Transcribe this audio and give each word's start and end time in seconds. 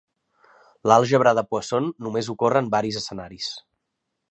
L'àlgebra 0.91 1.33
de 1.41 1.43
Poisson 1.51 1.91
només 2.07 2.31
ocorre 2.37 2.65
en 2.65 2.73
varis 2.77 3.01
escenaris. 3.03 3.53